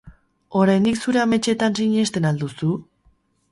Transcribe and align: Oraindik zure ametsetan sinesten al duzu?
Oraindik 0.61 0.97
zure 1.05 1.21
ametsetan 1.25 1.79
sinesten 1.81 2.29
al 2.33 2.43
duzu? 2.45 2.73